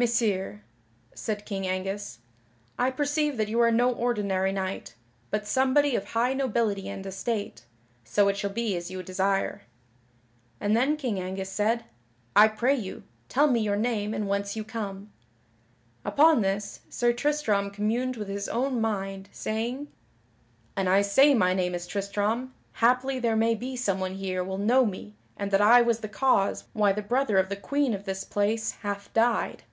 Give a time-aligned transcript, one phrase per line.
[0.00, 0.62] "Messire,"
[1.12, 2.20] said King Angus,
[2.78, 4.94] "I perceive that you are no ordinary knight,
[5.28, 7.64] but somebody of high nobility and estate,
[8.04, 9.62] so it shall be as you desire."
[10.60, 11.84] And then King Angus said:
[12.36, 15.12] "I pray you, tell me your name and whence you come."
[16.04, 19.88] Upon this, Sir Tristram communed within his own mind, saying:
[20.76, 24.86] "An I say my name is Tristram, haply there may be someone here will know
[24.86, 28.22] me and that I was the cause why the brother of the Queen of this
[28.22, 29.64] place hath died."